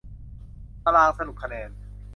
[0.83, 1.69] ตารางสรุปคะแนน